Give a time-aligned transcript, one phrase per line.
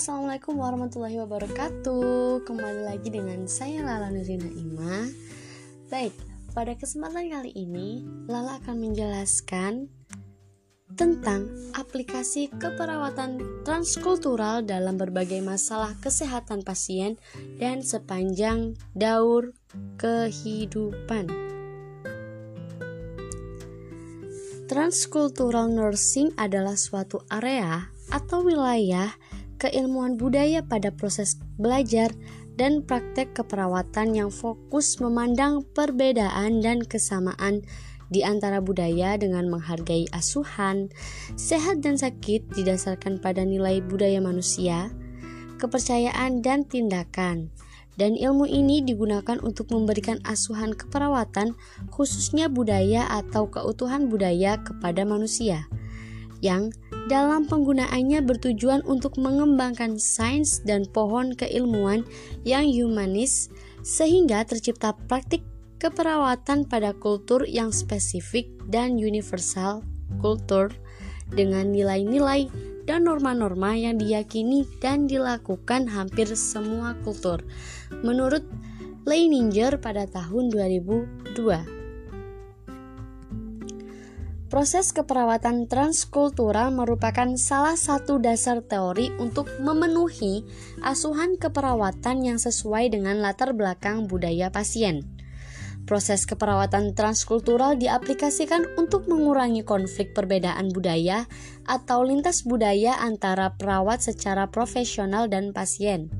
[0.00, 2.40] assalamualaikum warahmatullahi wabarakatuh.
[2.48, 5.04] Kembali lagi dengan saya Lala Nurina Ima.
[5.92, 6.16] Baik,
[6.56, 9.92] pada kesempatan kali ini Lala akan menjelaskan
[10.96, 17.20] tentang aplikasi keperawatan transkultural dalam berbagai masalah kesehatan pasien
[17.60, 19.52] dan sepanjang daur
[20.00, 21.28] kehidupan.
[24.64, 29.12] Transkultural nursing adalah suatu area atau wilayah
[29.60, 32.08] keilmuan budaya pada proses belajar
[32.56, 37.60] dan praktek keperawatan yang fokus memandang perbedaan dan kesamaan
[38.10, 40.90] di antara budaya dengan menghargai asuhan,
[41.38, 44.90] sehat dan sakit didasarkan pada nilai budaya manusia,
[45.62, 47.54] kepercayaan dan tindakan.
[47.94, 51.52] Dan ilmu ini digunakan untuk memberikan asuhan keperawatan
[51.92, 55.68] khususnya budaya atau keutuhan budaya kepada manusia
[56.40, 56.72] yang
[57.08, 62.04] dalam penggunaannya bertujuan untuk mengembangkan sains dan pohon keilmuan
[62.44, 63.48] yang humanis
[63.80, 65.44] sehingga tercipta praktik
[65.80, 69.80] keperawatan pada kultur yang spesifik dan universal
[70.20, 70.68] kultur
[71.32, 72.52] dengan nilai-nilai
[72.84, 77.40] dan norma-norma yang diyakini dan dilakukan hampir semua kultur
[78.04, 78.44] menurut
[79.08, 81.79] Leininger pada tahun 2002.
[84.50, 90.42] Proses keperawatan transkultural merupakan salah satu dasar teori untuk memenuhi
[90.82, 95.06] asuhan keperawatan yang sesuai dengan latar belakang budaya pasien.
[95.86, 101.30] Proses keperawatan transkultural diaplikasikan untuk mengurangi konflik perbedaan budaya
[101.70, 106.19] atau lintas budaya antara perawat secara profesional dan pasien.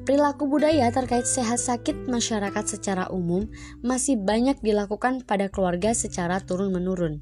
[0.00, 3.52] Perilaku budaya terkait sehat sakit masyarakat secara umum
[3.84, 7.20] masih banyak dilakukan pada keluarga secara turun-menurun.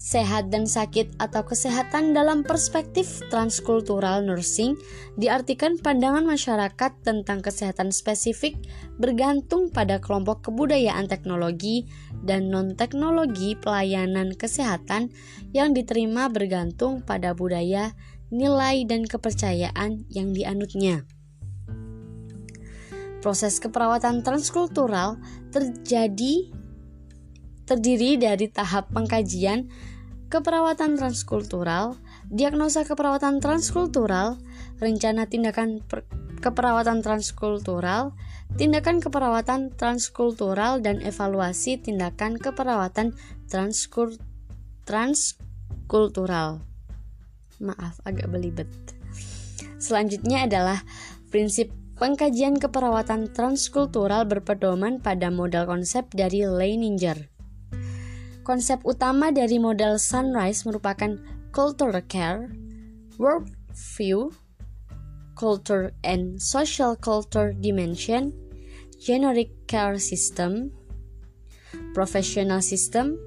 [0.00, 4.80] Sehat dan sakit atau kesehatan dalam perspektif transkultural nursing
[5.20, 8.56] diartikan pandangan masyarakat tentang kesehatan spesifik
[8.96, 11.84] bergantung pada kelompok kebudayaan teknologi
[12.24, 15.12] dan non-teknologi pelayanan kesehatan
[15.52, 17.92] yang diterima bergantung pada budaya,
[18.32, 21.04] nilai, dan kepercayaan yang dianutnya.
[23.20, 25.20] Proses keperawatan transkultural
[25.52, 26.48] terjadi
[27.68, 29.70] terdiri dari tahap pengkajian
[30.30, 31.98] keperawatan transkultural,
[32.30, 34.38] diagnosa keperawatan transkultural,
[34.78, 36.06] rencana tindakan per,
[36.38, 38.14] keperawatan transkultural,
[38.54, 43.18] tindakan keperawatan transkultural dan evaluasi tindakan keperawatan
[43.50, 44.14] transkur,
[44.86, 46.62] transkultural.
[47.58, 48.70] Maaf, agak belibet.
[49.82, 50.80] Selanjutnya adalah
[51.28, 57.28] prinsip Pengkajian keperawatan transkultural berpedoman pada model konsep dari Leininger.
[58.40, 61.20] Konsep utama dari model Sunrise merupakan
[61.52, 62.48] cultural care,
[63.20, 64.32] world view,
[65.36, 68.32] culture and social culture dimension,
[68.96, 70.72] generic care system,
[71.92, 73.20] professional system,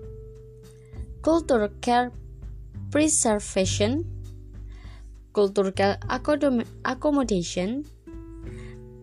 [1.21, 2.09] cultural care
[2.89, 4.01] preservation,
[5.29, 6.01] cultural care
[6.81, 7.85] accommodation,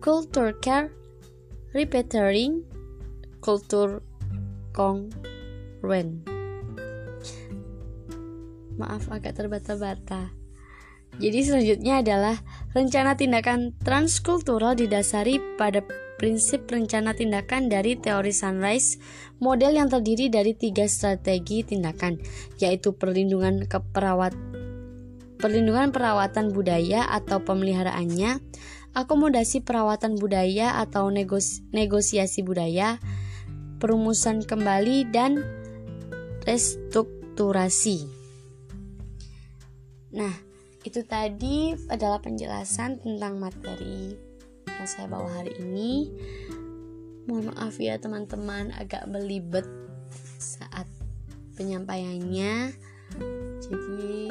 [0.01, 0.89] culture care,
[1.77, 2.65] repairing,
[3.37, 4.01] culture
[4.73, 6.25] congruent.
[8.81, 10.33] Maaf agak terbata-bata.
[11.21, 12.33] Jadi selanjutnya adalah
[12.73, 15.85] rencana tindakan transkultural didasari pada
[16.17, 18.97] prinsip rencana tindakan dari teori Sunrise,
[19.37, 22.17] model yang terdiri dari tiga strategi tindakan,
[22.57, 24.33] yaitu perlindungan keperawat
[25.41, 28.37] perlindungan perawatan budaya atau pemeliharaannya,
[28.91, 32.99] akomodasi perawatan budaya atau negos negosiasi budaya,
[33.79, 35.41] perumusan kembali, dan
[36.43, 38.07] restrukturasi.
[40.11, 40.35] Nah,
[40.81, 44.17] itu tadi adalah penjelasan tentang materi
[44.65, 46.09] yang saya bawa hari ini.
[47.29, 49.63] Mohon maaf ya teman-teman agak belibet
[50.41, 50.89] saat
[51.53, 52.73] penyampaiannya.
[53.61, 54.25] Jadi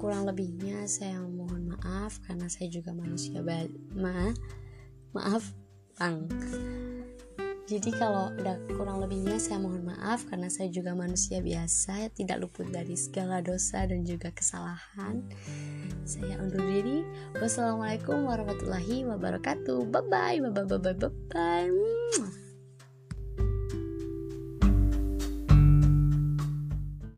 [0.00, 4.34] kurang lebihnya saya mohon maaf karena saya juga manusia bal ma
[5.14, 5.54] maaf
[5.98, 6.26] bang.
[7.70, 12.66] Jadi kalau udah kurang lebihnya saya mohon maaf karena saya juga manusia biasa tidak luput
[12.66, 15.22] dari segala dosa dan juga kesalahan.
[16.02, 17.06] Saya undur diri.
[17.38, 19.86] Wassalamualaikum warahmatullahi wabarakatuh.
[19.86, 21.70] Bye bye bye bye bye bye, bye.